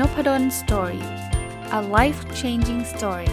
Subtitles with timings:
[0.00, 1.04] Nopadol Story
[1.78, 3.30] a life changing story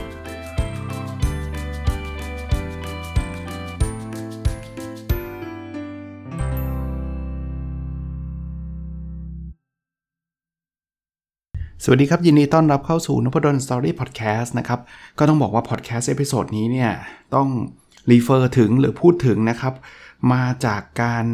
[11.83, 14.79] สวัสดีครับ ยินดีต้อนรับเข้าสู่นพดล Story พอดแคสต์นะครับ
[15.19, 16.91] ก็ต้องบอกว่าพอดแคสต์ episode นี้เนี่ย
[17.35, 17.47] ต้อง
[18.11, 19.73] refer ถึงหรือพูดถึงนะครับ
[20.33, 21.25] มาจากการ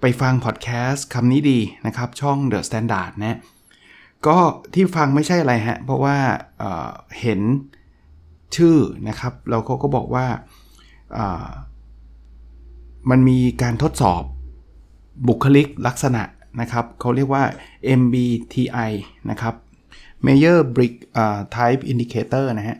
[0.00, 3.38] ไปฟังพอดแคสต์คำนี้ดีนะครับ ช่อง The Standard นะ
[4.26, 4.36] ก็
[4.74, 6.16] ที่ฟังไม่ใช่อะไรฮะ เพราะว่า
[6.58, 7.40] เเห็น
[8.56, 8.76] ชื่อ
[9.08, 9.32] นะครับ
[9.66, 10.26] เขาก็บอกว่า
[13.10, 14.22] มันมีการทดสอบ
[15.28, 16.22] บุคลิกลักษณะ
[16.60, 17.44] นะครับเขาเรียกว่า
[18.00, 18.90] MBTI
[19.30, 19.54] นะครับ
[20.26, 20.94] Meyer Brick
[21.56, 22.78] Type Indicator นะฮะ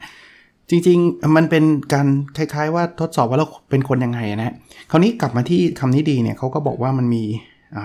[0.71, 4.55] จริงๆ มันเป็นการคล้ายๆว่าทดสอบว่าเราเป็นคนยังไงนะฮะ
[4.91, 7.25] คราวนี้กลับมาที่คำนี้ดีเนี่ยเขาก็บอกว่ามันมี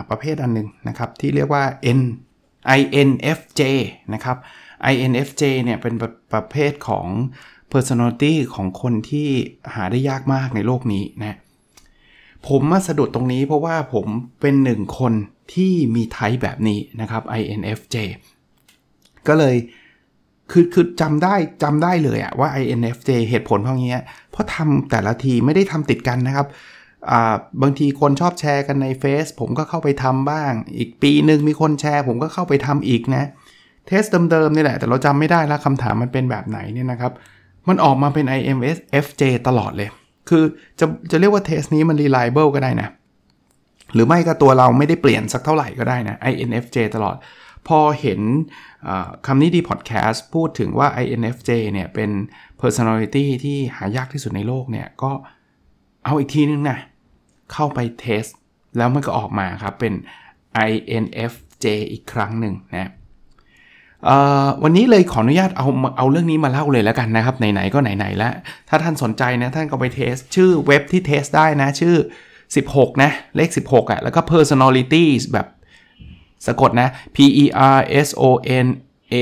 [0.09, 1.63] ประเภทอันหนึ่งนะครับ ที่เรียกว่า
[1.99, 2.01] N
[2.79, 3.61] INFJ
[4.13, 4.37] นะครับ
[4.93, 7.07] INFJ เนี่ยเป็นประประเภทของ
[7.73, 9.29] personality ของคนที่
[9.73, 11.37] หาได้ยากมากในโลกนี้นะ
[12.47, 14.05] ผมมาสะดุดตรงนี้เพราะว่าผม
[14.41, 15.13] เป็นหนึ่งคน
[15.53, 17.95] ที่มีไทป์แบบนี้นะครับ INFJ
[19.27, 19.55] ก็เลย
[20.51, 23.97] คือคือจำได้จำได้เลยอะว่า INFJ เหตุผลเพราะงี้
[24.31, 26.47] เพราะทำแต่ละทีไม่ได้ทำติดกันนะครับ
[27.61, 33.23] บางทีคนชอบแชร์กันในเฟซผมก็เข้าไปทำบ้าง อีกปีหนึ่งมีคนแชร์ ผมก็เข้าไปทำอีกนะ
[33.87, 37.11] เทสเดิมๆนี่แหละ แต่เราจำไม่ได้แล้วคำถามมันเป็นแบบไหนเนี่ยนะครับ
[37.67, 39.89] มันออกมาเป็น IMSFJ ตลอดเลย
[40.29, 40.43] คือ
[40.79, 42.89] จะจะเรียกว่าเทสนี้มัน reliable ก็ได้นะ
[43.93, 47.15] หรือไม่ก็ตัวเราไม่ได้เปลี่ยนสักเท่าไหร่ก็ได้นะ INFJ ตลอด
[47.67, 48.19] พอเห็น
[49.25, 52.09] คำนี้ดีพอดแคสต์พูดถึงว่า INFJ เนี่ยเป็น
[52.61, 55.11] personality ที่หายากที่สุดในโลกเนี่ยก็
[56.05, 56.77] เอาอีกทีนึงนะ
[57.51, 58.23] เข้าไปเทส
[58.77, 59.93] แล้วมันก็ออกมาครับเป็น
[60.69, 62.91] INFJ อีกครั้งหนึ่งนะ
[64.63, 65.67] วันนี้เลยขออนุญาตเอา
[65.97, 68.33] เอาเรื่องนี้มาเล่าเลยแล้วกันนะครับไหนๆก็ไหนๆแล้ว
[68.69, 71.95] ถ้าท่านสนใจนะท่านก็ไปเทสชื่อเว็บที่เทสได้นะชื่อ
[72.45, 75.47] 16 นะ เลข 16อะ่ะแล้วก็ personalities แบบ
[76.47, 78.23] สะกดนะ P E R S O
[78.65, 78.67] N
[79.13, 79.15] A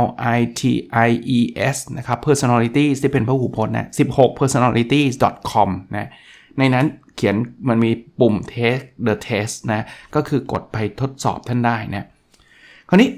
[0.00, 0.02] L
[0.36, 0.62] I T
[1.08, 1.40] I E
[1.74, 5.12] S นะครับ personalities ที่เป็นพหูพจน์นะ16 personalities
[5.52, 6.08] com นะ
[6.58, 6.86] ในนั้น
[7.16, 7.36] เขียน
[7.68, 7.90] มันมี
[8.20, 12.06] ปุ่ม test the test นะก็คือกดไปทดสอบท่านได้นะ
[12.88, 13.10] คราวนี้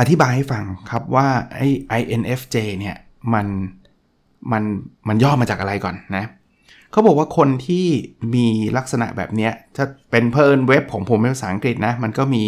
[0.00, 1.66] อธิบายให้ฟังครับว่าไอ้
[2.00, 2.96] INFJ เนี่ย
[3.34, 3.46] มัน
[4.52, 4.62] มัน
[5.08, 6.24] มันย่อมาจากอะไรก่อนนะ
[6.92, 7.86] เขาบอกว่าคนที่
[8.34, 12.42] มีลักษณะแบบนี้จะเป็นเพิ่นเว็บของผมเป็นภาษาอังกฤษนะมันก็มี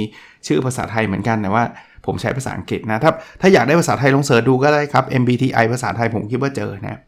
[0.47, 1.65] ชื่อภาษาไทยเหมือนกันแต่ว่า
[2.07, 3.11] ผมใช้ภาษาอังกฤษนะถ้า
[3.41, 7.01] ถ้าอยากได้ภาษาไทยลองเสิร์ชดูก็ได้ครับ MBTI ภาษาไทยผมคิดว่าเจอนะ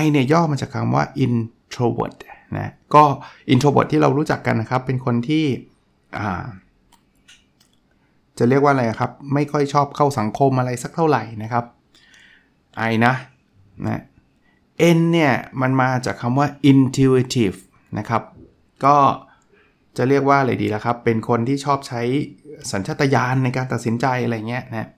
[0.00, 2.16] I เนี่ยย่อมาจากคำว่า in introvert
[2.56, 3.04] นะก็
[3.52, 5.44] introvert ที่เรารู้จักกันนะครับ เป็นคนที่
[8.38, 11.64] จะเรียกว่าอะไรครับ ไม่ค่อยชอบเข้าสังคมอะไรสักเท่าไหร่นะครับ
[12.90, 13.14] I นะ
[13.86, 14.02] นะ
[14.96, 17.58] N เนี่ย มันมาจากคำว่า intuitive
[17.98, 18.22] นะครับ
[18.84, 18.96] ก็
[19.96, 22.02] จะเรียกว่าอะไรดีละครับ เป็นคนที่ชอบใช้
[22.72, 24.88] สัญชาตญาณในการตัดสินใจอะไรเงี้ยนะ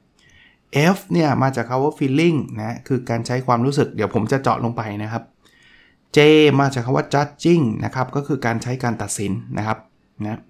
[0.96, 5.22] F เนี่ย มาจากคาว่า feeling นะ คือการใช้ความรู้สึก เดี๋ยวผมจะเจาะลงไปนะครับ
[6.16, 6.18] J
[6.60, 9.78] มาจากคาว่า judging นะครับก็คือการใช้การตัดสินนะครับ
[10.24, 10.40] นะ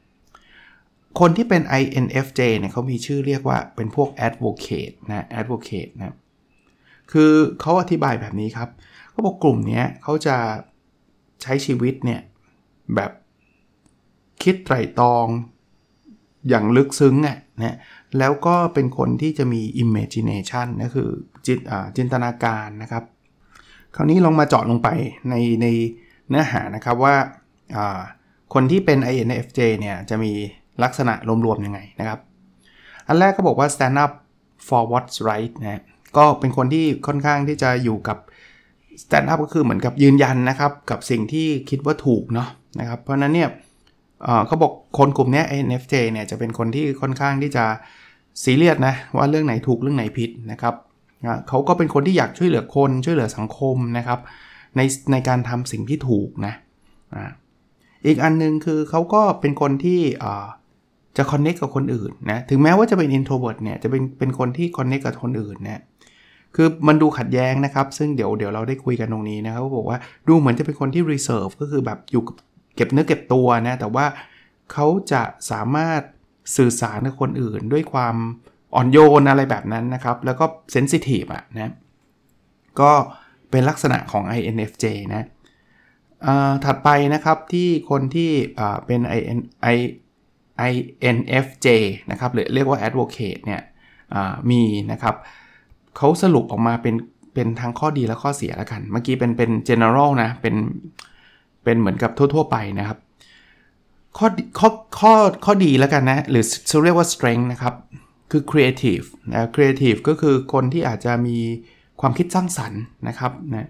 [1.21, 6.17] คนที่เป็น INFJ เนี่ยเขามีชื่อเรียกว่าเป็นพวก advocate นะ advocate นะ
[7.13, 8.69] คือเขาอธิบายแบบนี้ครับ
[9.11, 10.37] เขาบอกกลุ่มนี้เขาจะ
[11.43, 12.21] ใช้ชีวิตเนี่ย
[12.95, 13.11] แบบ
[14.43, 15.27] คิดไตรตรอง
[16.49, 17.77] อย่างลึกซึ้งอะนะ
[18.19, 21.09] แล้วก็เป็นคนที่จะมี imagination ก็คือ
[21.47, 21.59] จิต
[21.97, 23.05] จินตนาการนะครับ
[23.97, 24.89] คราวนี้ลองมาเจาะลงไป
[25.31, 25.67] ในใน
[26.29, 27.15] เนื้อหานะครับว่า
[28.55, 30.33] คนที่เป็น INFJ เนี่ยจะมี
[30.83, 31.15] ลักษณะ
[31.45, 32.19] รวมๆยังไงนะครับ
[33.07, 34.13] อันแรกก็บอกว่า stand up
[34.69, 35.83] for what's right นะ
[36.17, 38.19] ก็เป็นคนที่ค่อนข้างที่จะอยู่กับ
[39.03, 42.49] stand up ก็คือเหมือนกับยืนยันนะครับ กับสิ่งที่คิดว่าถูกเนาะ
[42.81, 43.49] นะครับ เพราะนั้นเนี่ย
[44.47, 47.65] เขาบอกคนกลุ่มนี้ INFJ เนี่ยจะเป็นคนที่ค่อนข้างที่จะ
[48.43, 50.75] ซีเรียสนะว่าเรื่องไหนถูกเรื่องไหนผิดนะครับ
[51.49, 54.19] เขาก็เป็นคนที่อยากช่วยเหลือคนช่วยเหลือสังคมนะครับ
[54.77, 54.81] ใน
[55.13, 56.55] ในการทำสิ่งที่ถูกนะ
[58.07, 60.01] อีกอันนึงคือเขาก็เป็นคนที่
[61.17, 65.83] จะคอนเน็กกับคนอื่นนะถึงแม้ว่าจะเป็น introvert เนี่ยจะเป็นเป็นคนที่คอนเน็กกับคนอื่นนะ
[66.55, 69.99] คือมันดูขัดแย้งนะครับ ซึ่งเดี๋ยวเดี๋ยวเราได้คุยกันตรงนี้นะครับบอกว่า
[70.29, 72.23] ดูเหมือนจะเป็นคนที่ reserve ก็คือแบบอยู่
[72.77, 74.07] เก็บเนื้อเก็บตัวนะแต่ว่า
[74.73, 76.01] เขาจะสามารถ
[76.57, 78.17] สื่อสารกับคนอื่นด้วยความ
[78.77, 81.73] อ่อนโยนอะไรแบบนั้นนะครับ แล้วก็เซนซิทีฟอะนะ
[82.81, 82.93] ก็
[83.51, 84.85] เป็นลักษณะของ INFJ
[85.15, 85.27] นะ
[86.65, 88.31] ถัดไปนะครับที่คนที่
[88.87, 89.41] เป็น IN,
[89.75, 89.79] I
[90.71, 91.67] INFJ
[92.11, 93.63] นะครับหรือเรียกว่า advocate เนี่ย
[94.51, 94.63] มี
[94.93, 95.15] นะครับ
[95.97, 96.95] เขาสรุปออกมาเป็น
[97.35, 100.55] เป็นทั้งข้อดีและข้อเสียแล้วกัน เมื่อกี้เป็นเป็น general นะ เป็น
[101.65, 102.99] เป็นเหมือนกับทั่ว ๆ ไปนะครับ
[104.19, 104.27] ข้อ
[104.59, 104.69] ข้อ
[104.99, 105.13] ข้อ
[105.45, 107.75] ข้อดีแล้วกันนะ หรือจะเรียกว่า strength นะครับ
[108.31, 111.39] คือ creative นะ creative ก็คือคนที่อาจจะมี
[112.01, 113.69] ความคิดสร้างสรรค์นะครับนะ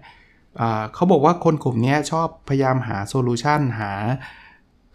[0.93, 3.91] เขาบอกว่าคนกลุ่มนี้ชอบพยายามหาโซลูชันหา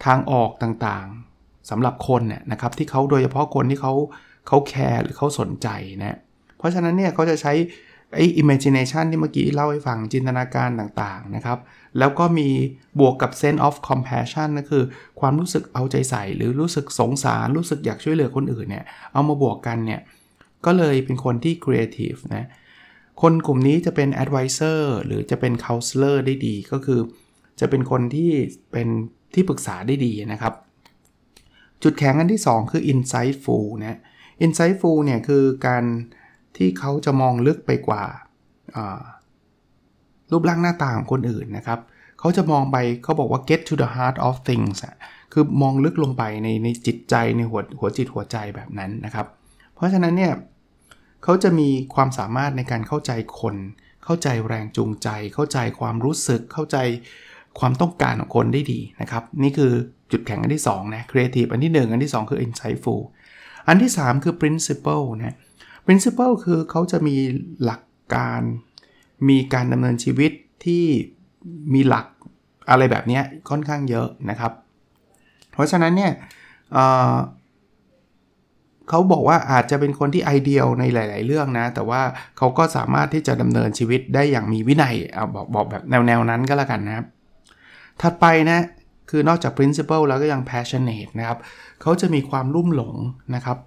[0.04, 3.92] ทางออกต่างๆสำหรับคนเนี่ยนะครับที่เขาโดยเฉพาะคนที่เขา
[4.48, 5.68] เขาแคร์หรือเขาสนใจ
[6.00, 6.18] นะ
[6.58, 7.52] เพราะฉะนั้นเนี่ยเขาจะใช้
[8.14, 11.58] ไอ้ imagination ที่เมื่อกี้เล่าให้ฟังจินตนาการต่างๆนะครับ
[11.98, 12.48] แล้วก็มี
[13.00, 14.84] บวกกับ sense of compassion นั่นคือ
[15.20, 20.00] ความรู้สึกเอาใจใส่ หรือรู้สึกสงสาร รู้สึกอยากช่วยเหลือคนอื่นเนี่ยเอามาบวกกันเนี่ย
[20.66, 22.48] ก็เลยเป็นคนที่ creative นะ
[23.22, 27.00] คนกลุ่มนี้จะเป็น advisor หรือจะเป็น counselor ได้ดีก็คือ
[27.60, 28.30] จะเป็นคนที่
[28.72, 28.88] เป็น
[29.34, 30.54] ที่ปรึกษาได้ดีนะครับ
[31.82, 33.98] จุดแข็งอันที่ 2 คือ insightful นะ
[34.44, 35.84] insightful เนี่ยคือการ
[36.56, 38.04] ที่เขาจะมองลึกไปกว่า
[40.30, 41.80] รูปร่างหน้าตาของคนอื่นนะครับ
[42.18, 44.78] เขาจะมองไปเขาบอกว่า get to the heart of things
[45.32, 49.26] คือมองลึกลงไปในในจิตใจในหัวหัวจิตหัวใจแบบนั้นนะครับ
[49.74, 50.32] เพราะฉะนั้นเนี่ย
[51.24, 53.56] เขาจะมีความสามารถในการเข้าใจคน
[54.04, 56.76] เข้าใจแรงจูงใจ เข้าใจความรู้สึก เข้าใจ
[57.58, 59.72] ความต้องการของคนได้ดีนะครับ นี่คือ
[60.12, 63.02] จุดแข็งอันที่ 2 นะ creative อันที่ 1 อันที่ 2 คือ insightful
[63.68, 65.36] อันที่ 3 คือ principle นะ
[65.86, 67.16] principle คือเขาจะมี
[67.64, 67.82] หลัก
[68.14, 68.42] การ
[69.28, 70.32] มีการดำเนินชีวิต
[70.64, 70.84] ที่
[71.74, 72.06] มีหลัก
[72.70, 73.20] อะไรแบบนี้
[73.50, 74.52] ค่อนข้างเยอะนะครับ
[75.52, 76.12] เพราะฉะนั้นเนี่ย
[78.88, 82.02] เขาบอกว่าอาจจะเป็นคนที่ไอเดียลในหลาย ๆ เรื่องนะ แต่ว่า
[82.38, 87.06] เขาก็สามารถที่จะดำเนินชีวิตได้อย่างมีวินัยเอาบอกบอกแบบแนว ๆ นั้นก็แล้วกันนะครับ
[88.02, 88.58] ถัดไปนะ
[89.10, 91.38] คือนอกจาก principle แล้วก็ยัง passionate นะครับ
[91.82, 92.94] เขาจะมีความรุ่มหลง
[93.34, 93.58] นะครับ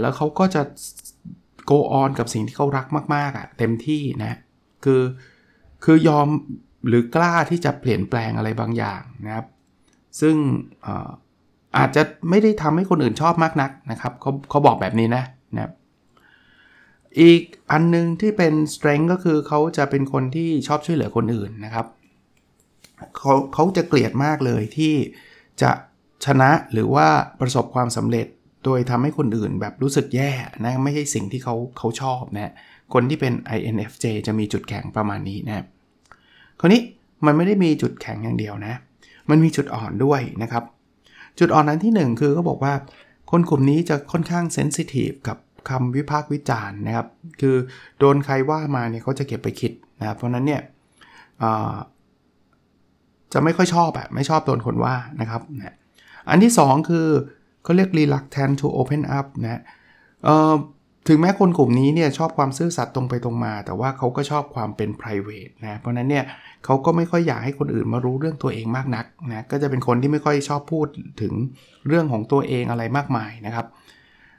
[0.00, 0.62] แล้วเขาก็จะ
[1.70, 4.38] go on กับสิ่งที่เขารักมาก ๆอะ่ะเต็มที่นะ
[4.84, 5.02] คือ
[5.84, 6.28] คือยอม
[6.88, 9.46] หรือกล้าที่จะเปลี่ยนแปลงอะไรบางอย่างนะครับ
[10.20, 10.36] ซึ่ง
[11.76, 15.72] อาจจะไม่ได้ทำให้คนอื่นชอบมากนักนะครับเขาเขาบอกแบบนี้นะนะ
[17.20, 17.42] อีก
[17.72, 21.86] อันนึงที่เป็น strength ก็คือเขาจะเป็นคนที่ชอบช่วยเหลือคนอื่นนะครับ
[23.16, 24.94] เขาเขาจะเกลียดมากเลยที่
[25.62, 25.70] จะ
[26.24, 27.08] ชนะหรือว่า
[27.40, 28.26] ประสบความสำเร็จ
[28.68, 30.30] โดยทำให้คนอื่นแบบรู้สึกแย่
[30.64, 32.52] นะไม่ใช่สิ่งที่เขาเขาชอบนะ
[32.94, 35.64] คนที่เป็น INFJ จะมีจุดแข็งประมาณนี้นะ
[36.60, 36.80] คราวนี้
[37.26, 38.74] มันไม่ได้มีจุดแข็งอย่างเดียวนะ
[39.30, 40.64] มันมีจุดอ่อนด้วยนะครับ
[41.38, 42.74] จุดอ่อนนั้นที่ 1 คือเขาบอกว่า
[43.30, 45.38] คนกลุ่มนี้จะค่อนข้างเซนซิทีฟกับ
[45.68, 47.06] คำวิพากษ์วิจารณ์นะครับ
[47.40, 47.56] คือ
[47.98, 50.62] โดนใครว่ามาเนี่ยเขาจะเก็บไปคิดนะเพราะนั้นเนี่ย
[53.32, 55.42] จะไม่ค่อยชอบอะไม่ชอบโดนคนว่านะครับ
[56.30, 57.06] อันที่ 2 คือ
[57.62, 59.62] เขาเรียก reluctant to open up นะ
[61.08, 66.24] ถึงแม้คนกลุ่มนี้เนี่ยชอบความซื่อสัตย์ตรงไปตรงมา แต่ว่าเขาก็ชอบความเป็น private นะ เพราะนั้นเนี่ย
[66.64, 70.86] เขาก็ไม่ค่อยอยากให้คนอื่นมารู้เรื่องตัวเองมากนักนะก็จะเป็นคนที่ไม่ค่อยชอบพูด
[71.22, 71.32] ถึง
[71.88, 73.66] เรื่องของตัวเองอะไรมากมายนะครับ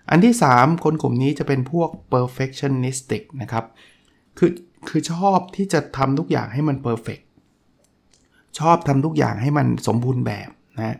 [0.09, 3.65] อันที่ 3 คนกลุ่มนี้จะเป็นพวก perfectionistic นะครับ
[4.37, 4.51] คือ
[4.89, 7.23] คือชอบที่จะทำทุกอย่างให้มัน perfect
[8.59, 10.97] ชอบทำทุกอย่างให้มันสมบูรณ์แบบนะ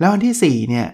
[0.00, 0.86] แล้วอันที่4เนี่ย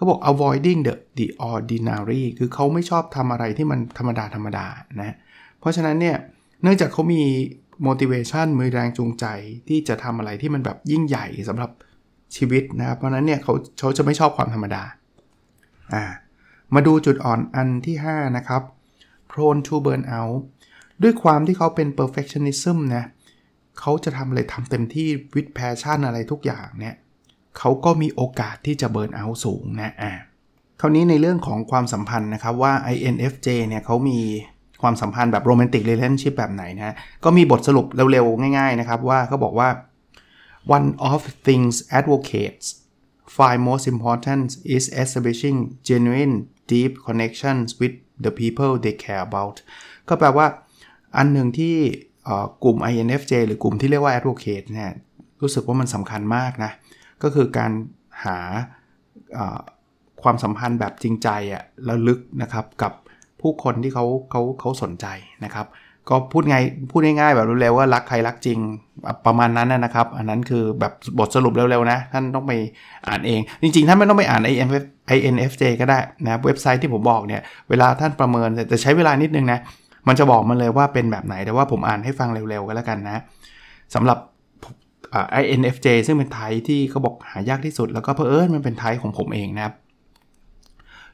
[0.00, 4.66] เขาบอก avoiding the the ordinary คือเขาไม่ชอบทำอะไรที่มันธรรมดาธรรมดา
[5.02, 5.16] นะ
[5.60, 6.16] เพราะฉะนั้นเนี่ย
[6.62, 7.22] เนื่องจากเขามี
[7.86, 9.26] motivation มือแรงจูงใจ
[9.68, 11.70] ที่จะทำอะไรที่มันแบบยิ่งใหญ่สำหรับ
[12.36, 14.82] ชีวิตนะครับ เพราะนั้นเนี่ยเขาเขาจะไม่ชอบความธรรมดา
[15.94, 16.04] อ่า
[16.74, 18.62] มาดูจุดอ่อนอันที่ 5 นะครับ
[19.30, 20.38] prone to burn out
[21.02, 23.04] ด้วยความที่เขาเป็น perfectionism นะ
[23.80, 26.94] เขาจะทำอะไรทำเต็มที่ with passion อะไรทุกอย่างเนี่ย
[27.60, 30.12] เขาก็มีโอกาสที่จะเบิร์นเอาสูงนะอ่า
[30.80, 34.18] คราวนี้ในเรื่องของความสัมพันธ์นะครับว่า INFJ เนี่ยเขามี
[34.82, 39.68] ความสัมพันธ์แบบโรแมนติกเรล a t i o n แบบไหนนะก็มีบทสรุปเร็วๆ ง่ายๆนะครับว่าเขาบอกว่า
[40.76, 42.66] one of things advocates
[43.36, 46.34] find most important is establishing genuine
[46.72, 49.56] deep connections with the people they care about
[50.08, 50.46] ก็แปลว่า
[51.16, 51.74] อันหนึ่งที่
[52.64, 54.90] กลุ่ม INFJ หรือกลุ่มที่เรียกว่า advocate เนี่ย
[55.42, 56.72] รู้สึกว่ามันสำคัญมากนะ
[57.22, 57.72] ก็คือการ
[58.24, 58.38] หา
[60.22, 62.92] ความสัมพันธ์แบบจริงใจอะแล้วลึกนะครับกับ
[63.40, 65.06] ผู้คนที่เขาเขาเขาสนใจ
[65.44, 65.66] นะครับ
[66.08, 66.56] ก็พูดไง
[66.90, 68.58] พูดง่ายๆแบบเร็วๆว่ารักใครรักจริง
[69.26, 72.52] ประมาณนั้นนะครับ อันนั้นคือแบบบทสรุปเร็วๆนะ ท่านต้องไป
[73.08, 74.42] อ่านเอง จริงๆท่านไม่ต้องไปอ่าน
[75.16, 79.60] INFJ ก็ได้นะเว็บไซต์ที่ผมบอกเนี่ยเวลาท่านประเมินแต่ใช้เวลานิดนึงนะ
[80.08, 83.22] มันจะบอกมันเลยว่าเป็นแบบไหนแต่ว่าผมอ่านให้ฟังเร็วๆก็แล้วกันนะ
[83.94, 84.18] สำหรับ
[85.42, 89.74] INFJ ซึ่งเป็นไทป์ที่เขาบอกหายากที่สุด แล้วก็เพอเอิญมันเป็นไทป์ของผมเองนะครับ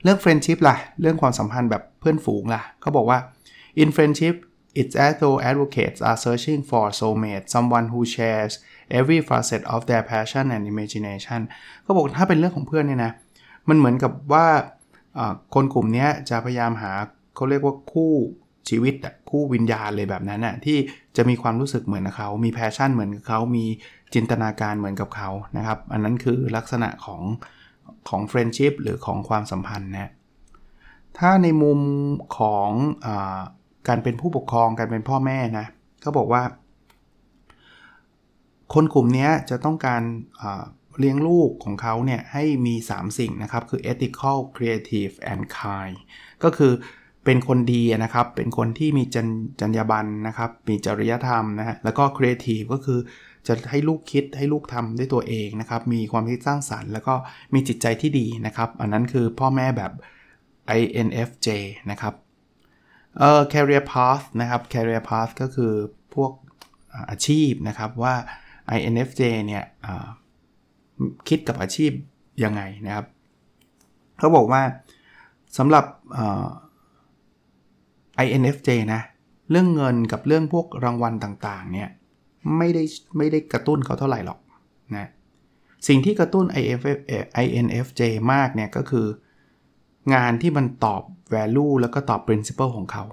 [0.02, 3.18] เรื่อง friendship ล่ะ เรื่องความสัมพันธ์แบบเพื่อนฝูงล่ะเขาบอกว่า
[3.82, 4.34] in friendship
[4.80, 8.52] it's as though advocates are searching for soulmate someone who shares
[8.98, 11.40] every facet of their passion and imagination
[11.86, 13.12] ก็บอกถ้าเป็นเรื่องของเพื่อนเนี่ยนะ
[13.68, 14.46] มันเหมือนกับว่า
[15.54, 16.92] คนกลุ่มนี้จะพยายามหา
[17.34, 18.12] เขาเรียกว่าคู่
[18.68, 18.94] ชีวิต
[19.30, 20.78] คู่วิญญาณเลยแบบนั้นน่ะที่
[21.16, 23.64] จะมีความรู้สึกเหมือนกับเขามี passion เหมือนกับเขามี
[24.14, 27.22] จินตนาการเหมือนกับเขานะครับ อันนั้นคือลักษณะของ
[28.08, 30.12] ของ friendship หรือของความสัมพันธ์นะ
[31.18, 31.80] ถ้าในมุม
[32.38, 32.70] ของ
[33.06, 33.08] อ
[33.88, 35.66] การเป็นผู้ปกครองการเป็นพ่อแม่นะ
[36.00, 36.42] เขาบอกว่า
[38.74, 40.02] คนกลุ่มนี้จะต้องการ
[40.98, 45.96] เลี้ยงลูกของเขาเนี่ยให้มี 3 สิ่งนะครับ คือ ethical creative and kind
[46.42, 46.72] ก็คือ
[47.26, 49.26] เป็นคนดีนะครับ เป็นคนที่มีจรร
[49.60, 52.98] จรยาบรรณนะครับ มีจริยธรรมนะฮะ แล้วก็ creative ก็คือ
[53.46, 57.14] จะให้ลูกคิดให้ลูกทำด้วยตัวเองนะครับ มีความคิดสร้างสารรค์ แล้วก็
[57.54, 59.92] มีจิตใจที่ดีนะครับ อันนั้นคือพ่อแม่แบบ
[60.80, 61.48] INFJ
[61.90, 62.14] นะครับ
[63.18, 65.72] เอ่อ career path นะครับ career path ก็คือ
[66.14, 66.32] พวก
[67.10, 68.14] อาชีพนะครับว่า
[68.76, 69.64] INFJ เนี่ย
[71.28, 71.90] คิดกับอาชีพ
[72.44, 73.06] ยังไงนะครับ
[74.18, 74.62] เขาบอกว่า
[75.58, 75.84] สำหรับ
[78.24, 79.00] INFJ นะ
[79.50, 81.88] เรื่องเงินกับเรื่องพวกรางวัลต่างๆ เนี่ย
[82.58, 82.84] ไม่ได้
[83.16, 84.38] ไม่ได้กระตุ้นเขาเท่าไหร่หรอก
[84.96, 85.06] นะ
[85.88, 86.44] สิ่งที่กระตุ้น
[87.44, 89.06] INFJ มากเนี่ยก็คือ
[90.14, 91.02] งานที่มันตอบ
[91.34, 93.04] value แล้วก็ตอบ principle ของเขา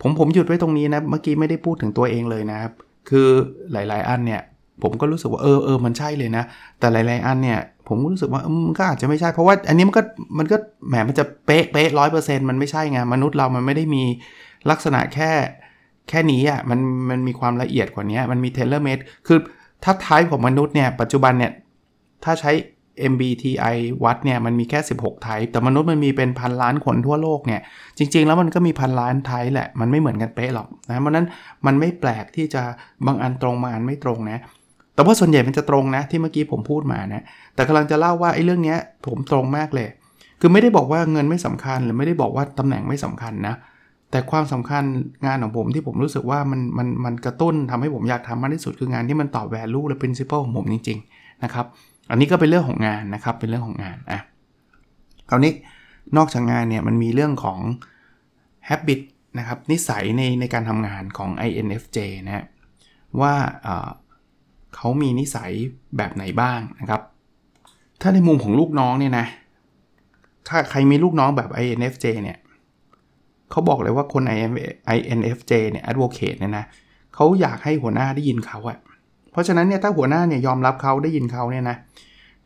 [0.00, 2.72] ผมผมหยุดไว้ตรงนี้นะ เมื่อกี้ไม่ได้พูดถึงตัวเองเลยนะครับ
[3.10, 3.28] คือ
[3.72, 4.42] หลาย ๆ อันเนี่ย
[4.82, 6.44] ผมก็รู้สึกว่าเออเออมันใช่เลยนะ
[6.78, 10.02] แต่หลาย ๆ อันเนี่ย ผมก็รู้สึกว่ามันก็อาจจะไม่ใช่เพราะว่าอันนี้มันก็
[10.38, 10.56] มันก็
[10.88, 14.02] แหมมันจะเป๊ะเป๊ะร้อยเปอร์เซ็นต์มันไม่ใช่ไงมนุษย์เรามันไม่ได้มี
[14.70, 15.30] ลักษณะแค่
[16.08, 19.38] แค่นี้อะมันมันมีความละเอียดกว่านี้มันมีเทเลเมดคือ
[19.84, 21.52] ถ้าท้ายของมนุษย์เนี่ยปัจจุบันเนี่ย
[22.24, 22.52] ถ้าใช้
[23.12, 27.60] MBTI วัดเนี่ยมันมีแค่ 16 ไทป์แต่มนุษย์มันมีเป็นพันล้านคนทั่วโลกเนี่ย
[27.98, 31.26] จริง ๆ แล้วมันก็มีพันล้านไทป์แหละมันไม่เหมือนกันเป๊ะหรอกนะเพราะนั้น
[31.66, 32.62] มันไม่แปลกที่จะ
[33.06, 34.38] บางอันตรงบางอันไม่ตรงนะ
[34.94, 37.22] แต่ว่าส่วนใหญ่มันจะตรงนะที่เมื่อกี้ผมพูดมานะ
[37.54, 39.88] แต่กำลังจะเล่าว่าไอ้เรื่องนี้ผมตรงมากเลย
[40.40, 43.54] คือไม่ได้บอกว่าเงินไม่สำคัญ หรือไม่ได้บอกว่าตำแหน่งไม่สำคัญนะ
[44.10, 44.82] แต่ความสำคัญ
[45.26, 51.66] งานของผมที่ผมรู้สึกว่ามันมันมันกระตุ้นทำให้ผมอยากทำมากที่สุดคืองานที่มันตอบ value และ principle ของผมจริงๆนะครับ
[52.10, 54.20] อันนี้ก็เป็นเรื่องของงานนะครับ เป็นเรื่องของงานอะ
[55.30, 55.52] คราวนี้
[56.16, 57.58] นอกจากงานเนี่ยมันมีเรื่องของ
[58.68, 59.00] habit
[59.38, 62.44] นะครับนิสัยในในการทำงานของ INFJ นะ
[63.20, 63.34] ว่า
[64.76, 65.50] เขามีนิสัย
[65.96, 67.00] แบบไหนบ้างนะครับ
[68.00, 69.26] ถ้าในมุมของลูกน้องเนี่ยนะ
[70.48, 72.38] ถ้าใครมีลูกน้องแบบ INFJ เนี่ย
[73.50, 74.22] เขาบอกเลยว่าคน
[74.96, 76.64] INFJ เนี่ย advocate เนี่ยนะ
[77.14, 78.78] เขาอยากให้หัวหน้าได้ยินเขาอะ
[79.32, 81.76] เพราะฉะนั้นเนี่ยถ้าหัวหน้าเนี่ยยอมรับเขาได้ยินเขาเนี่ยนะ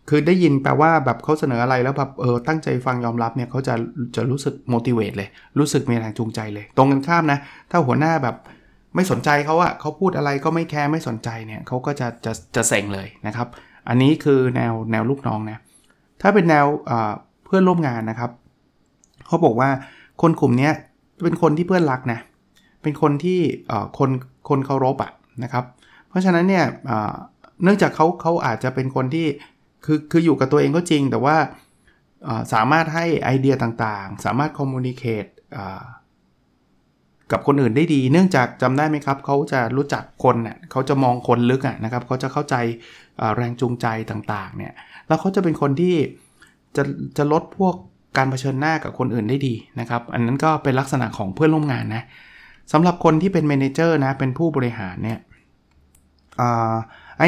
[0.08, 3.75] คือได้ยินแปลว่าแบบเขาเสนออะไรแล้วแบบเออตั้งใจฟังยอมรับเนี่ยเขาจะ
[4.16, 7.38] จะรู้สึก motivate เลย รู้สึกมีแรงจูงใจเลย ตรงกันข้ามนะ
[7.70, 8.37] ถ้าหัวหน้าแบบ
[8.95, 13.49] ไม่สนใจเขาอะเขาพูดอะไรก็ไม่แคร์ไม่สนใจเนี่ยเขาก็จะจะจะเซ็งเลยนะครับ
[13.88, 15.59] อันนี้คือแนวแนวลูกน้องนะ
[16.23, 16.66] ถ้าเป็นแนว
[17.45, 18.30] เพื่อนร่วมงานนะครับ
[19.26, 19.71] เขาบอกว่า
[20.23, 20.71] คนกลุ่มนี้
[21.23, 22.21] เป็นคนที่เพื่อนรักนะ
[22.83, 23.40] เป็นคนที่
[23.99, 24.11] คน
[24.49, 25.64] คนเคารพอะนะครับ
[26.09, 26.64] เพราะฉะนั้นเนี่ย
[27.62, 29.26] เนื่องจากเขาเขาอาจจะเป็นคนที่
[29.85, 31.37] คือคืออยู่กับตัวเองก็จริง แต่ว่า
[32.52, 35.26] สามารถให้ไอเดียต่างๆ สามารถคอมมูนิเคต
[37.32, 42.54] กับคนอื่นได้ดี เนื่องจากจำได้ไหมครับ เขาจะรู้จักคนเน่ยเขาจะมองคนลึกอะนะครับ เขาจะเข้าใจ
[43.37, 44.73] แรงจูงใจต่างๆ เนี่ย
[45.06, 45.94] แล้วเขาจะเป็นคนที่
[46.76, 46.82] จะ
[47.16, 47.75] จะลดพวก
[48.16, 52.04] การเผชิญหน้ากับคนอื่นได้ดีนะครับ อันนั้นก็เป็นลักษณะของเพื่อนร่วมงานนะ
[52.73, 55.18] สำหรับคนที่เป็นเมนเจอร์นะ เป็นผู้บริหารเนี่ย
[56.40, 56.42] อ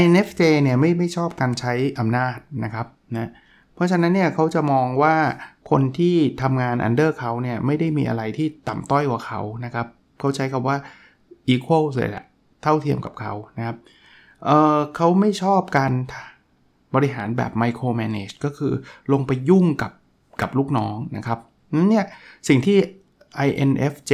[0.00, 5.16] INFJ เจเนี่ยไม่ไม่ชอบการใช้อำนาจนะครับนะเราะฉะนั้นเนี่ยเขาจะมองว่า
[5.70, 9.86] คนที่ทำงาน under เขาเนี่ยไม่ได้มีอะไรที่ต่ำต้อยกว่าเขานะครับ
[10.18, 10.76] เขาใช้คำว่า
[11.54, 12.24] equal เลยแหละ
[12.62, 13.76] เท่าเทียมกับเขานะครับ
[14.44, 15.92] เเขาไม่ชอบการ
[16.94, 18.72] บริหารแบบ micro manage ก็คือ
[19.12, 19.92] ลงไปยุ่งกับ
[20.40, 21.38] กับลูกน้องนะครับ
[21.74, 22.06] นั้นเนี่ย
[22.48, 22.78] สิ่งที่
[23.46, 24.12] INFJ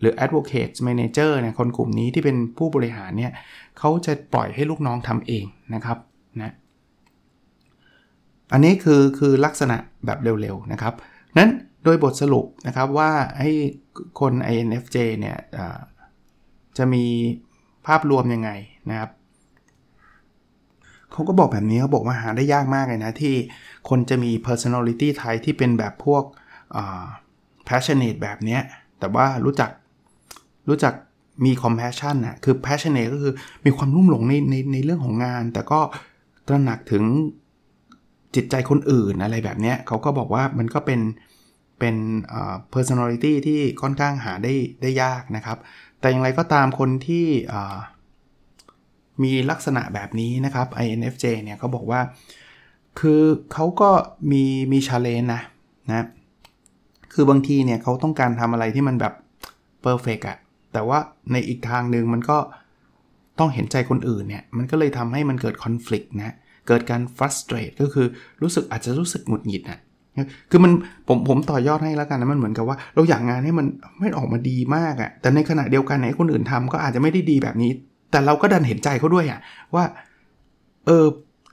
[0.00, 3.32] หรือ Advocate Manager เนี่ยคนกลุ่มนี้ที่เป็นผู้บริหารเนี่ย
[3.78, 5.98] เขาจะปล่อยให้ลูกน้องทำเองนะครับ
[6.40, 6.52] นะ
[8.52, 10.94] อันนี้คือคือลักษณะแบบเร็วๆนะครับ
[11.38, 11.50] นั้น
[11.84, 13.50] โดยบทสรุปนะครับว่าให้
[14.20, 15.38] คน INFJ เนี่ย
[16.78, 17.04] จะมี
[17.86, 18.50] ภาพรวมยังไง
[18.90, 19.10] นะครับ
[21.12, 23.34] เขาก็บอกแบบนี้เขาบอกว่าหาได้ยากมากเลยนะที่
[23.88, 26.22] คนจะมี personality type ที่เป็นแบบพวก
[27.68, 28.58] passionate แบบนี้
[28.98, 29.70] แต่ว่ารู้จัก
[30.68, 30.94] รู้จัก
[31.44, 35.80] มี compassion นะคือ passionate ก็คือมีความรุ่มหลงในในในเรื่องของงาน แต่ก็
[36.48, 37.04] ตระหนักถึง
[38.34, 41.00] จิตใจคนอื่นอะไรแบบนี้เขาก็บอกว่ามันก็เป็น
[41.78, 41.96] เป็น
[42.74, 45.58] personality ที่ค่อนข้างหาได้ได้ยากนะครับ
[46.00, 47.26] แต่อย่างไรก็ตามคนที่
[49.22, 52.00] มีลักษณะแบบนี้นะครับ INFJ เนี่ยเขาบอกว่า
[53.00, 53.22] คือ
[53.52, 53.90] เขาก็
[54.32, 55.42] มีมีชาเลนนะ
[55.88, 56.06] นะ
[57.12, 59.14] คือบางทีเนี่ยเขาต้องการทำอะไรที่มันแบบ
[59.82, 60.38] เพอร์เฟกอะ
[60.72, 60.98] แต่ว่า
[61.32, 62.38] ในอีกทางหนึ่งมันก็
[63.38, 66.34] ต้องเห็นใจคนอื่นเนี่ย มันก็เลยทำให้มันเกิดคอน FLICT นะ
[66.68, 68.06] เกิดการ frustrate ก็คือ
[68.42, 69.80] รู้สึกอาจจะรู้สึกหงุดหงิดนะ
[70.50, 70.72] คือมัน
[71.08, 73.66] ผมผมต่อยอดให้แล้วกันนะมันเหมือนกับว่า เราอยากงานให้มัน
[74.00, 77.70] ไม่ออกมาดีมากอะแต่ในขณะเดียวกันไหนคนอื่นทำก็อาจจะไม่ได้ดีแบบนี้
[78.10, 79.40] แต่เราก็ดันเห็นใจเขาด้วยอะ
[79.74, 79.84] ว่า
[80.86, 81.06] เออ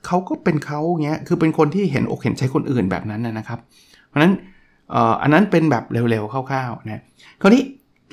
[0.06, 3.58] เขาก็เป็นเขาเงี้ยคือเป็นคนที่เห็นอกเห็นใจคนอื่นแบบนั้นนะครับ
[4.08, 4.32] เพราะนั้น
[4.90, 7.02] เอ่ออันนั้นเป็นแบบเร็วๆคร่าวๆนะ
[7.40, 7.62] คราวนี้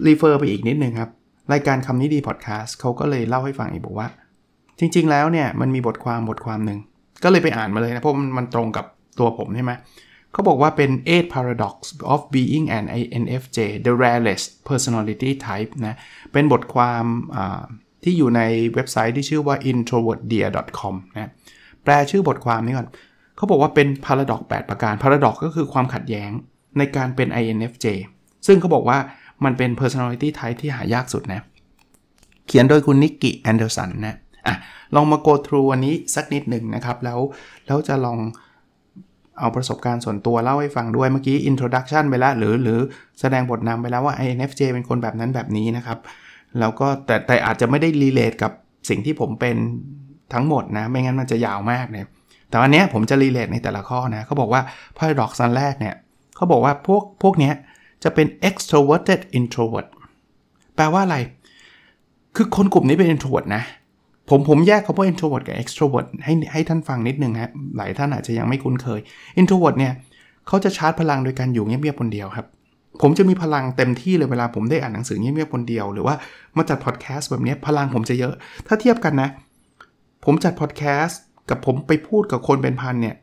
[0.07, 1.09] รีเฟอร์ไปอีกนิดนึงครับ
[1.53, 4.07] รายการคำนี้ดีพอดแคสต์เขาก็เลยเล่าให้ฟังอีกบอกว่า
[4.79, 6.79] จริง ๆ แล้วเนี่ยมันมีบทความบทความหนึ่ง
[7.23, 8.85] ก็เลยไปอ่านมาเลยนะ เพราะมันมันตรงกับ
[9.19, 9.71] ตัวผมใช่ไหม
[10.33, 11.75] เขาบอกว่าเป็น eight paradox
[12.13, 15.95] of being an INFJ the rarest personality type นะ
[16.33, 17.03] เป็นบทความ
[18.03, 18.41] ที่อยู่ใน
[18.73, 21.31] เว็บไซต์ที่ชื่อว่า introvertdear.com นะ
[21.83, 22.87] แปลชื่อบทความนี้ก่อน
[23.35, 26.29] เขาบอกว่าเป็น paradox 8 ประการ paradox ก็คือความขัดแย้ง
[26.77, 27.85] ในการเป็น INFJ
[28.47, 28.97] ซึ่งเขาบอกว่า
[29.45, 31.41] มันเป็น personality type ที่หายากสุดนะ
[32.47, 34.15] เขียนโดยคุณนิกกี้แอนเดอร์สันนะ
[34.47, 34.55] อะ
[34.95, 37.19] ลองมา go through อันนี้สักนิดหนึ่งนะครับ แล้ว
[37.67, 38.19] แล้วจะลอง
[39.39, 42.79] เอาประสบการณ์ส่วนตัวเล่าให้ฟังด้วยเมื่อกี้ introduction ไปแล้วหรือหรือ
[43.19, 45.99] แสดงบทนำไปแล้วว่า INFJ เป็นคนแบบนั้นแบบนี้นะครับ
[46.59, 48.51] แล้วก็แต่แต่อาจจะไม่ได้ relate กับ
[48.89, 49.55] สิ่งที่ผมเป็น
[50.33, 52.03] ทั้งหมดนะ ไม่งั้นมันจะยาวมากเลย
[52.49, 54.61] แต่อันเนี้ยผมจะ relate ในแต่ละข้อนะเขาบอกว่า
[54.97, 55.95] paradox อันแรกเนี่ย
[56.35, 57.53] เขาบอกว่าพวกพวกเนี้ย
[58.03, 59.87] จะเป็น extroverted introvert
[60.75, 61.17] แปลว่าอะไร
[62.35, 63.63] คือคนกลุ่มนี้เป็น introvert นะ
[64.29, 68.99] ผมผมแยกคำว่า introvert กับ extrovert ให้ให้ท่านฟังนิดนึงฮะหลายท่านอาจจะยังไม่คุ้นเคย
[69.41, 69.93] introvert เนี่ย
[70.47, 72.47] เขาจะชาร์จพลังโดยการอยู่เงียบๆคนเดียวครับ
[73.01, 76.15] ผมจะมีพลังเต็มที่เลยเวลาผมได้อ่านหนังสือเงียบๆคนเดียว หรือว่า
[76.57, 78.33] มาจัดพอดแคสต์แบบนี้พลังผมจะเยอะ
[78.67, 79.29] ถ้าเทียบกันนะ
[80.25, 83.15] ผมจัดพอดแคสต์กับผมไปพูดกับคนเป็นพันเนี่ย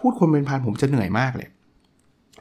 [0.00, 1.48] พูดคนเป็นพันผมจะเหนื่อยมากเลย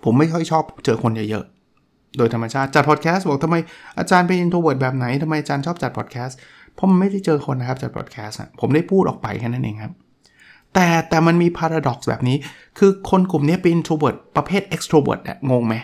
[0.03, 3.55] ผมไม่ค่อยชอบเจอคนเยอะๆโดยธรรมชาติจัดพอดแคสต์บอกทำไม
[3.99, 6.37] อาจารย์เป็น introvert แบบไหนทำไมอาจารย์ชอบจัดพอดแคสต์
[6.77, 9.93] เพราะมันไม่ได้เจอคนนะครับจัดพอดแคสต์ผมได้พูดออกไปแค่นั้นเองครับ
[10.73, 12.37] แต่แต่มันมี paradox แบบนี้
[12.77, 15.75] คือคนกลุ่มนี้เป็น introvert ประเภท extrovert อะงงไหม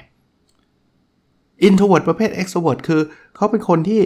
[1.67, 3.01] introvert ประเภท extrovert คือ
[3.35, 4.01] เขาเป็นคนที่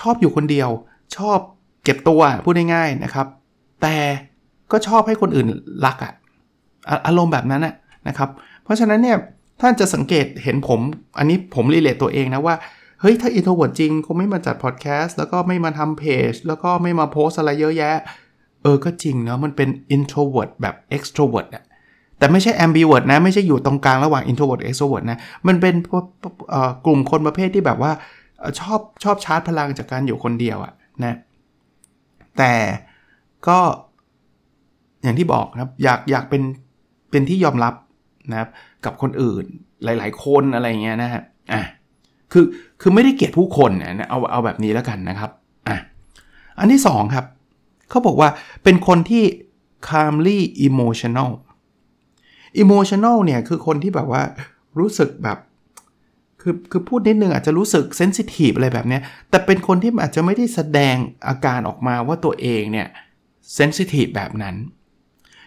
[0.00, 0.68] ชอบอยู่คนเดียว
[1.16, 1.38] ชอบ
[1.84, 3.26] เก็บตัวพูดง่ายๆนะครับ
[3.82, 3.96] แต่
[4.72, 5.46] ก็ชอบให้คนอื่น
[5.86, 6.12] รักอะ
[7.06, 7.74] อารมณ์แบบนั้นอะ
[8.08, 8.28] นะครับ
[8.64, 9.16] เพราะฉะนั้นเนี่ย
[9.60, 10.80] ท่านจะสังเกตเห็นผม
[11.18, 12.54] อันนี้ผมรีเลทตัวเองนะว่า
[13.02, 17.96] เฮ้ย ถ้า introvert จริงคงไม่มาจัดพอดแคสต์แล้วก็ไม่มาทำเพจแล้วก็ไม่มาโพสอะไรเยอะแยะ
[18.62, 21.64] เออก็จริงเนาะมันเป็น introvert แบบ extrovert อะ
[22.18, 25.74] แต่ไม่ใช่ ambivert นะ ไม่ใช่อยู่ตรงกลางระหว่าง introvert กับ extrovert นะ มันเป็น
[26.86, 27.92] กลุ่มคนประเภทที่แบบว่า
[28.60, 31.16] ชอบชอบชาร์จพลังจากการอยู่คนเดียวอะนะ
[32.38, 32.54] แต่
[33.48, 33.58] ก็
[35.02, 36.42] อย่างที่บอกครับอยากอยากเป็น
[37.10, 37.74] เป็นที่ยอมรับ
[38.30, 38.48] นะครับ
[38.84, 39.44] กับคนอื่น
[39.84, 41.62] หลาย ๆ คนอะไรเงี้ยนะฮะอะ
[42.32, 42.44] คือ
[42.80, 45.30] คือไม่ได้เกลียดผู้คนนะเอาเอาแบบนี้แล้วกันนะครับ
[45.68, 45.76] อะ
[46.58, 47.24] อันที่ 2 ครับ
[47.90, 48.28] เขาบอกว่า
[48.64, 49.24] เป็นคนที่
[49.88, 51.30] calmly emotional
[52.62, 54.22] emotional เนี่ยคือคนที่แบบว่า
[54.78, 55.38] รู้สึกแบบ
[56.40, 58.98] คือคือพูดนิดนึงอาจจะรู้สึก sensitive อะไรแบบนี้
[59.30, 60.96] แต่เป็นคนที่อาจจะไม่ได้แสดง
[61.28, 62.88] อาการออกมาว่าตัวเองเนี่ย
[63.54, 64.56] sensitive แบบนั้น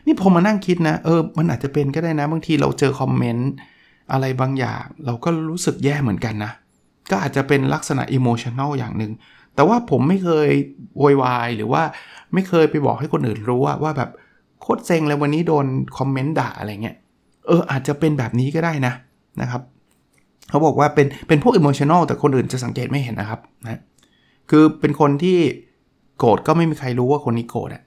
[0.06, 3.52] นี่ผมมานั่งคิดนะ เออ มันอาจจะเป็นก็ได้นะ บางทีเราเจอคอมเมนต์
[4.12, 6.52] อะไรบางอย่าง เราก็รู้สึกแย่เหมือนกันนะ
[7.12, 9.12] ก็อาจจะเป็นลักษณะ emotional อย่างหนึ่ง
[9.56, 10.50] แต่ว่าผมไม่เคย
[10.98, 11.84] โวยวายหรือว่า
[12.34, 14.10] ไม่เคยไปบอกให้คนอื่นรู้ว่าว่าแบบ
[14.62, 15.66] โคตรเซ็งเลยวันนี้โดน
[15.98, 16.98] คอมเมนต์ด่าอะไรเงี้ย
[17.48, 18.94] เอออาจจะเป็นแบบนี้ก็ได้นะ
[19.42, 19.62] นะครับ
[20.50, 23.82] เขาบอกว่าเป็นเป็นพวก emotional แต่คนอื่นจะสังเกตไม่เห็นนะครับนะ
[24.50, 25.38] คือเป็นคนที่
[26.20, 27.84] โกรธก็ไม่มีใครรู้ว่าคนนี้โกรธอะ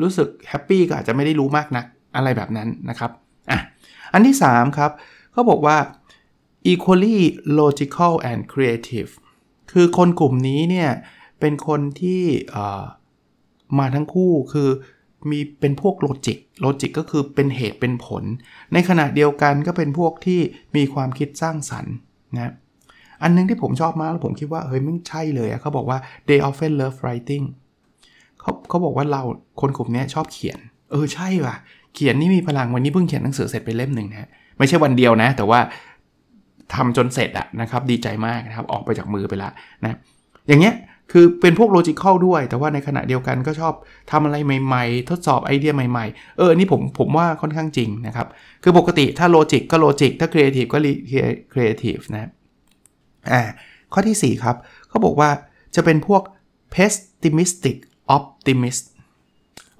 [0.00, 1.84] รู้สึก happy ก็อาจจะไม่ได้รู้มากนัก
[2.16, 3.10] อะไรแบบนั้นนะครับ
[3.50, 3.58] อะ
[4.12, 4.90] อันที่ 3 ครับ
[5.32, 5.76] เขาบอกว่า
[6.72, 7.18] equally
[7.60, 9.10] logical and creative
[9.72, 10.90] คือคนกลุ่มนี้เนี่ย
[11.40, 12.22] เป็นคนที่
[13.78, 14.68] มาทั้งคู่คือ
[15.30, 18.24] มีเป็นพวก logic logic ก็คือเป็นเหตุเป็นผล
[18.72, 20.40] ในขณะเดียวกันก็เป็นพวกที่
[20.76, 21.94] มีความคิดสร้างสรรค์
[22.36, 22.52] นะ
[23.22, 25.98] อันนึงที่ผมชอบมากแล้วผมคิดว่าเฮ้ยไม่ใช่เลยเขาบอกว่า
[26.28, 27.44] they often love writing
[28.40, 29.22] เขาเขาบอกว่าเรา
[29.60, 30.58] คนกลุ่มนี้ชอบเขียน
[30.90, 31.56] เออใช่ว่ะ
[31.94, 35.60] เขียนนี่มีพลังวันนี้เพิ่งเขียนหนังสือเสร็จไปเล่มหนึ่งนะไม่ใช่วันเดียวนะ แต่ว่า
[36.74, 39.52] ทำจนเสร็จอะนะครับดีใจมากนะครับออกไปจากมือไปแล้ว
[39.84, 39.98] นะ
[40.48, 40.74] อย่างเงี้ย
[41.12, 43.74] คือเป็นพวก logical ด้วย แต่ว่าในขณะเดียวกันก็ชอบ
[44.10, 48.26] ทำอะไรใหม่ ๆ ทดสอบไอเดียใหม่ๆ เอออันนี้ผมผมว่าค่อนข้างจริงนะครับ
[48.62, 50.78] คือปกติถ้า logic ก็ logic ถ้าครีเอทีฟก็
[51.52, 52.30] ครีเอทีฟนะ
[53.32, 53.42] อ่า
[53.92, 54.56] ข้อที่ 4 ครับ
[54.88, 55.30] เขาบอกว่า
[55.74, 56.22] จะเป็นพวก
[56.74, 57.76] pessimistic
[58.16, 58.84] optimist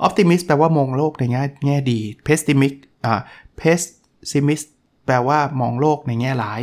[0.06, 3.20] optimist แปลว่ามองโลกในแง่แง่ดี pessimistic อ่า
[3.60, 4.66] pessimist
[5.06, 6.60] แปลว่ามองโลกในแง่ร้าย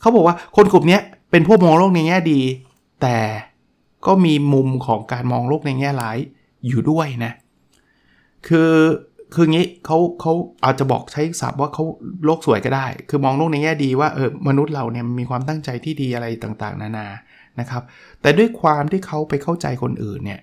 [0.00, 0.98] เขาบอกว่าคนกลุ่มนี้
[1.30, 2.40] เป็นพวกมองโลกในแง่ดี
[3.02, 3.18] แต่
[4.06, 6.18] ก็มีมุมของการมองโลกในแง่ร้าย
[6.66, 7.32] อยู่ด้วยนะ
[8.48, 8.72] คือ
[9.34, 10.32] คืองี้เขาเขา
[10.64, 11.84] อาจจะบอกใช้ศัพท์ว่าเขา
[12.24, 17.06] โลกสวยก็ได้ คือมองโลกในแง่ดีว่าเออมนุษย์เราเนี่ยมีความตั้งใจที่ดีอะไรต่างๆ นานา
[17.60, 17.82] นะครับ
[18.20, 20.40] แต่ด้วยความที่เขาไปเข้าใจคนอื่นเนี่ย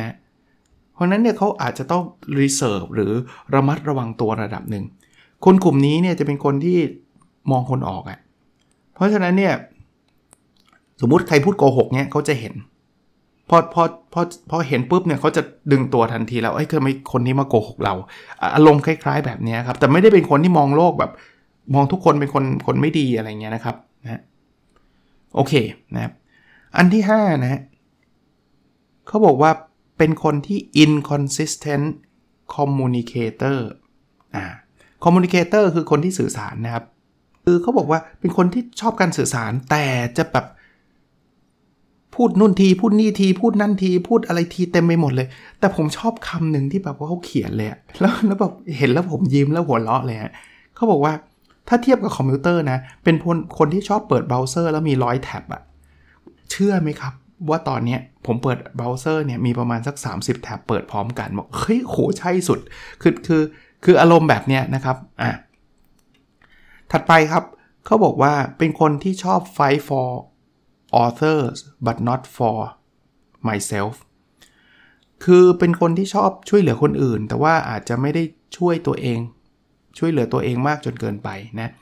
[0.00, 0.14] นะ
[0.94, 2.04] เพราะนั้นเนี่ยเขาอาจจะต้อง
[2.40, 3.12] รีเซิร์ฟหรือ
[3.54, 4.84] ระมัดระวังตัวระดับหนึ่ง
[5.44, 6.78] คนกลุ่มนี้เนี่ยจะเป็นคนที่
[7.50, 8.18] มองคนออกอะ่ะ
[8.94, 9.54] เพราะฉะนั้นเนี่ย
[11.00, 12.54] สมมุติใครพูดโกหกเนี่ยเขาจะเห็น
[13.48, 14.20] พอพอพอ
[14.50, 17.94] พอเห็นปุ๊บเนี่ยเขาจะดึงตัวทันทีแล้วเอ้ยคือไมคนนี้มาโกหกเรา
[18.54, 21.12] อารมณ์คล้าย ๆ แบบนี้ครับ แต่ไม่ได้เป็นคนที่มองโลกแบบ
[21.74, 24.22] มองทุกคนเป็นคนคนไม่ดีอะไรเงี้ยนะครับนะ
[25.34, 25.52] โอเค
[25.94, 26.12] นะครับ
[26.76, 27.62] อันที่ 5 นะฮะ
[29.06, 29.50] เขาบอกว่า
[29.98, 31.86] เป็นคนที่ inconsistent
[32.54, 33.58] communicator
[34.34, 34.44] อ่า
[35.04, 36.84] communicator คือคนที่สื่อสารนะครับ
[37.44, 39.84] คือเขาบอกว่าเป็นคนที่ชอบการสื่อสารแต่
[40.18, 40.46] จะแบบ
[42.14, 45.28] พูดนู่นทีพูดนี่ทีพูดนั่นทีพูดอะไรทีเต็มไปหมดเลย
[45.60, 47.68] แต่ผมชอบคำหนึ่งที่แบบว่าเขาเขียนเลย
[48.00, 50.32] แล้วแล้วแบบเห็นแล้วผมยิ้มแล้วหัวเราะเลยฮะ
[50.74, 51.12] เขาบอกว่า
[51.68, 55.62] ถ้าเทียบกับคอมพิวเตอร์นะ เป็นคนคนที่ชอบเปิดเบราว์เซอร์แล้วมีร้อย tab อะ
[56.50, 57.12] เชื่อไหมครับ
[57.48, 62.60] ว่าตอนนี้ผมเปิดเบราว์เซอร์เนี่ยมีประมาณสัก 30 tab เปิดพร้อมกันบอกเฮ้ยโหใช่สุด
[63.02, 63.42] คือคือ
[63.84, 65.30] คืออารมณ์แบบเนี้ยนะครับอะ
[66.90, 67.44] ถัดไปครับ
[67.86, 70.08] เขาบอกว่าเป็นคนที่ชอบ fight for
[71.02, 72.58] others but not for
[73.48, 73.94] myself
[75.24, 78.22] คือเป็นคนที่ชอบช่วยเหลือคนอื่น แต่ว่าอาจจะไม่ได้
[78.56, 79.18] ช่วยตัวเอง
[79.98, 81.28] ช่วยเหลือตัวเองมากจนเกินไป
[81.60, 81.72] นะ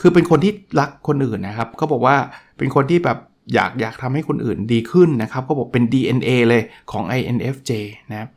[0.00, 2.16] คือเป็นคนที่รักคนอื่นนะครับเขาบอกว่า
[2.58, 3.18] เป็นคนที่แบบ
[3.54, 7.70] อยากอยากทำให้คนอื่นดีขึ้นนะครับเขาบอกเป็น DNA เลยของ INFJ
[8.10, 8.28] นะครับ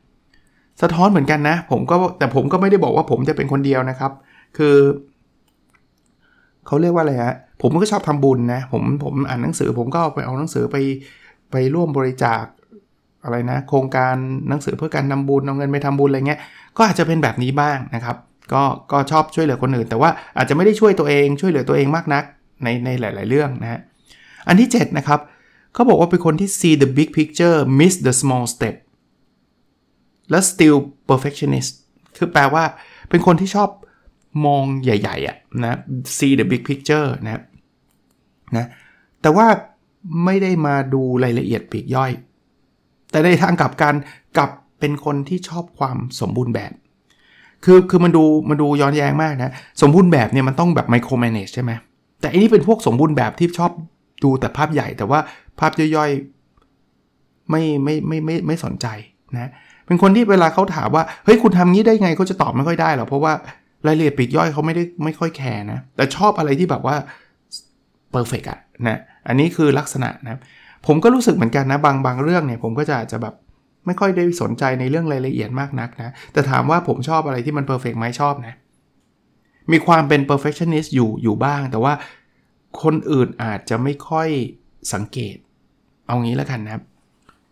[0.82, 4.12] สะท้อนเหมือนกันนะ ผมก็แต่ผมก็ไม่ได้บอกว่าผมจะเป็นคนเดียวนะครับ
[4.58, 4.76] คือ
[6.68, 10.78] เขาเรียกว่าอะไรฮะผมก็ชอบทำบุญนะผมผมอ่านหนังสือ ผมก็ไปเอาหนังสือไป
[11.52, 12.44] ไปร่วมบริจาค
[13.24, 14.16] อะไรนะ โครงการ
[14.50, 16.40] หนังสือเพื่อการทาบุญเอาเงินไปทำบุญอะไรเงี้ย
[16.78, 18.18] ก็อาจจะเป็นแบบนี้บ้างนะครับ
[18.54, 22.24] ก็ก็ชอบช่วยเหลือคนอื่น แต่ว่าอาจจะไม่ได้ช่วยตัวเองช่วยเหลือตัวเองมากนัก
[22.64, 23.80] ในในหลาย ๆ เรื่องนะฮะ
[24.48, 25.20] อันที่ 7 นะครับ
[25.74, 28.76] เขาบอกว่าเป็นคนที่ see the big picture miss the small step
[30.32, 30.78] และ still
[31.10, 31.72] perfectionist
[32.18, 32.64] คือแปลว่า
[33.10, 33.70] เป็นคนที่ชอบ
[34.46, 35.78] มองใหญ่ๆอะนะ
[36.18, 37.42] see the big picture นะ
[38.58, 38.68] นะ
[39.22, 39.48] แต่ว่า
[40.26, 42.12] ไม่ได้มาดูรายละเอียดปีกย่อย
[43.12, 43.96] แต่ในทางกลับกัน
[44.38, 46.72] กับเป็นคนที่ชอบความสมบูรณ์แบบ
[47.66, 51.72] คือคือมันดูมันดูย้อนแย้งมากนะ สมบูรณ์แบบเนี่ยมันต้องแบบไมโครแมネจใช่ไหม
[52.22, 53.72] แต่อันนี้เป็นพวกสมบูรณ์แบบที่ชอบ
[54.24, 55.20] ดูแต่ภาพใหญ่แต่ว่า
[55.60, 58.88] ภาพย่อยๆ ไม่ไม่ไม่ไม่ไม่สนใจ
[59.34, 63.34] นะเเป็นคนที่เวลาเขาถามว่าเฮ้ยคุณทำงี้ได้ไงเขาจะตอบไม่ค่อยได้หรอกเพราะว่า
[63.88, 66.96] รายละเอียดปีกย่อยเขาไม่ได้ไม่ค่อยแคร์นะแต่ชอบอะไรที่แบบว่า
[68.12, 70.40] perfect อะนะอันนี้คือลักษณะนะ
[70.88, 73.34] ผมก็รู้สึกเหมือนกันนะบางบางเรื่องเนี่ยผมก็จะจะแบบ
[73.86, 78.54] ไม่ค่อยได้สนใจในเรื่องรายละเอียดมากนักนะ แต่ถามว่าผมชอบอะไรที่มัน perfect ไหมชอบนะ
[79.72, 81.94] มีความเป็น perfectionist อยู่อยู่บ้าง แต่ว่า
[82.84, 84.30] คนอื่นอาจจะไม่ค่อย
[84.94, 85.36] สังเกต
[86.08, 86.84] เอางี้แล้วกันนะครับ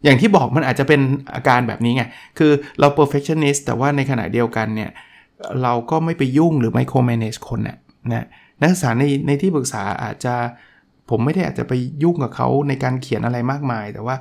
[0.04, 1.02] อย่างที่บอกมันอาจจะเป็น
[1.36, 2.04] อาการแบบนี้ไง
[2.38, 4.90] คือเรา perfectionist แต่ว่าในขณะเดียวกันเนี่ย
[5.64, 7.78] เราก็ไม่ไปยุ่งหรือ micromanage คนนะ
[8.12, 8.26] นะ
[8.62, 10.34] นักศึกษาในในที่ปรึกษาอาจจะ
[11.10, 14.16] ผมไม่ได้อาจจะไปยุ่งกับเขาในการเขียนอะไรมากมาย แต่ว่า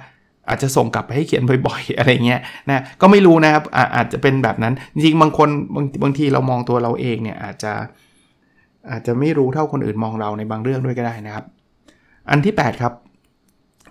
[0.49, 7.73] อาจจะส่งกลับไปให้เขียนบ่อย ๆ อะไรเงี้ยนะก็ไม่รู้นะครับอาอาจจะเป็นแบบนั้น จริงๆบางคนบางบางทีเรามองตัวเราเองเนี่ยอาจจะ
[8.91, 11.45] อาจจะไม่รู้เท่าคนอื่นมองเราในบางเรื่องด้วยก็ได้นะครับ
[12.31, 12.93] อันที่ 8 ครับ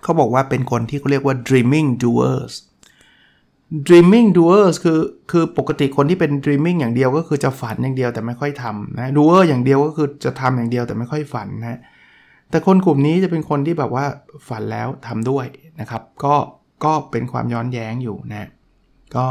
[0.02, 2.54] เขาบอกว่าเป็นคนที่เขาเรียกว่า dreaming doers
[3.86, 11.80] dreaming doers คือคือปกติคนที่เป็น dreaming อย่างเดียวก็คือจะฝันอย่างเดียวแต่ไม่ค่อยทำนะ doer อย่างเดียวก็คือจะทำอย่างเดียวแต่ไม่ค่อยฝันนะ
[12.50, 14.04] แต่คนกลุ่มนี้จะเป็นคนที่แบบว่า
[14.48, 15.46] ฝันแล้วทำด้วย
[15.80, 16.34] นะครับ ก็
[16.84, 18.48] ก็เป็นความย้อนแย้งอยู่นะ
[19.16, 19.26] ก็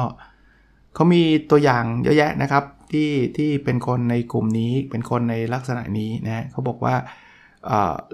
[0.93, 6.95] เขามีตัวอย่างเยอะแยะนะครับที่ที่เป็นคนในกลุ่มนี้เป็นคนในลักษณะนี้นะเขาบอกว่า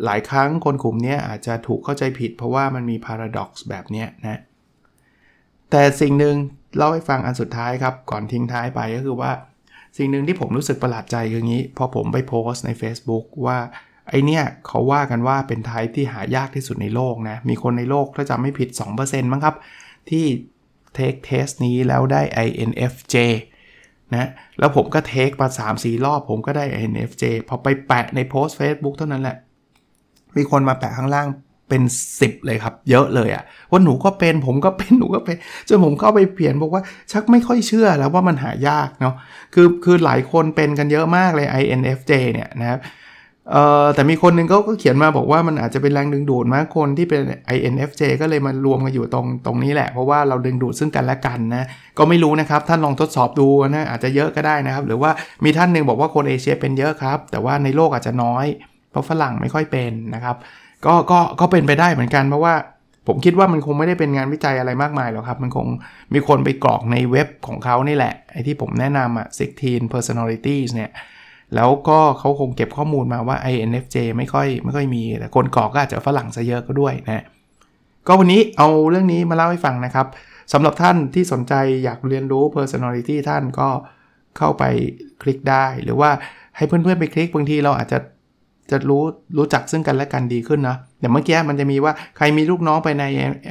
[0.06, 4.40] หลายครั้งคนกลุ่มนี้อาจจะถูกเข้าใจผิด เพราะว่ามันมี paradox แบบนี้นะ
[5.72, 6.36] แต่สิ่งหนึ่ง
[6.78, 9.32] เล่าให้ฟังอันสุดท้ายครับ ก่อนทิ้งท้ายไปก็คือว่า
[9.98, 13.58] สิ่งหนึ่งที่ผมรู้สึกประหลาดใจคืองี้ พอผมไปโพสต์ใน Facebook ว่า
[14.10, 18.70] ไอเนี่ยเขาว่ากันว่าเป็นไทป์ที่หายากที่สุดในโลกนะ มีคนในโลกถ้าจำไม่ผิด
[19.02, 19.56] 2%มั้งครับ
[20.10, 20.26] ที่
[20.96, 23.16] เทคเทสนี้แล้วได้ INFJ
[24.14, 29.38] นะแล้วผมก็เทคมา 3-4 รอบผมก็ได้ INFJ พอไปแปะในโพสต์ Facebook เท่านั้นแหละ
[30.38, 31.28] มีคนมาแปะข้างล่าง
[31.70, 31.84] เป็น
[32.18, 39.16] 10 เลยครับ เยอะเลยอะว่าหนูก็เป็นผมก็เป็นหนูก็เป็นจนผมเข้าไปเปลี่ยนบอกว่าชักไม่ค่อยเชื่อแล้วว่ามันหายากเนาะ
[39.54, 42.80] คือคือหลายคนเป็นกันเยอะมากเลย INFJ เนี่ยนะครับ
[43.52, 47.22] เอ่อแต่มีคนหนึ่งเขาก็เขียนมาบอกว่ามันอาจจะเป็นแรงดึงดูดมากคนที่เป็น
[47.56, 51.68] INFJ ก็เลยมารวมกันอยู่ตรงตรงนี้แหละ เพราะว่าเราดึงดูดซึ่งกันและกันนะ
[51.98, 55.12] ก็ไม่รู้นะครับ ท่านลองทดสอบดูนะอาจจะเยอะก็ได้นะครับ หรือว่า
[55.44, 58.46] มีท่านหนึ่งบอกว่าคนเอเชียเป็นเยอะครับ แต่ว่าในโลกอาจจะน้อย
[58.94, 60.36] เพราะฝรั่งไม่ค่อยเป็นนะครับ
[60.86, 62.56] ก็ก็ก็เป็นไปได้เหมือนกันเพราะว่า
[63.08, 65.68] ผมคิดว่ามันคงไม่ได้เป็นงานวิจัยอะไรมากมายหรอกครับ มันคง
[66.14, 69.28] มีคนไปกรอกในเว็บของเขานี่แหละ ไอ้ที่ผมแนะนำอะ
[69.60, 70.92] 16 personalities เนี่ย
[71.56, 77.26] แล้วก็เขาคงเก็บข้อมูลมาว่า INFJ ไม่ค่อยไม่ค่อยมี แต่คนกรอกก็อาจจะฝรั่งซะเยอะก็ด้วยนะ
[78.08, 80.08] ก็วันนี้เอาเรื่องนี้มาเล่าให้ฟังนะครับ
[80.54, 81.54] สำหรับท่านที่สนใจ
[81.84, 83.70] อยากเรียนรู้ personality ท่านก็
[84.38, 84.64] เข้าไป
[85.22, 86.10] คลิกได้ หรือว่า
[86.58, 87.98] ให้เพื่อนๆไปคลิก บางทีเราอาจจะ
[88.72, 89.04] จะรู้
[89.38, 93.04] รู้จักซึ่งกันและกันดีขึ้นนะแต่เมื่อกี้มันจะมีว่าใครมีลูกน้องไปใน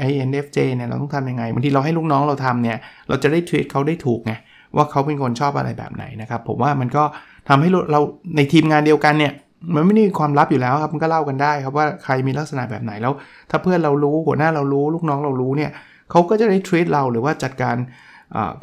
[0.08, 2.76] INFJ เนี่ยเราต้องทำยังไงบางทีเราให้ลูกน้องเราทำเนี่ย
[3.08, 4.32] เราจะได้ทวีตเขาได้ถูกไง
[4.76, 7.04] ว่าเขาเป็นคนชอบอะไรแบบไหนนะครับ ผมว่ามันก็
[7.48, 8.00] ทำให้เรา
[8.36, 9.32] ในทีมงานเดียวกันเนี่ย
[9.74, 13.12] มันไม่มีความลับอยู่แล้วครับมันก็เล่ากันได้ครับว่าใครมีลักษณะแบบไหนแล้ว
[13.50, 15.70] ถ้าเพื่อนเรารู้หัวหน้าเรารู้ลูกน้องเรารู้เนี่ย
[16.10, 17.76] เขาก็จะได้ทวีตเราหรือว่าจัดการ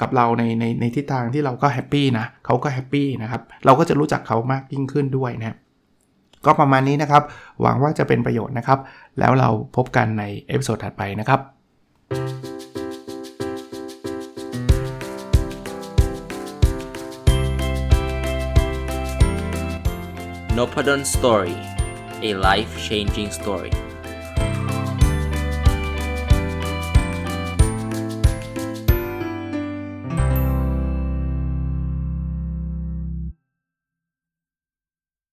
[0.02, 5.56] กับเราในในในทิศทางที่เราก็แฮปปี้นะเขาก็แฮปปี้นะครับเราก็จะรู้จักเขามากยิ่งขึ้นด้วยนะ
[6.46, 7.24] ก็ประมาณนี้นะครับ
[7.62, 8.80] หวังว่าจะเป็นประโยชน์นะครับ
[9.20, 11.40] แล้วเราพบกันใน episode ถัดไปนะครับ
[20.58, 21.56] n o p a d o n Story
[22.30, 23.89] a life changing story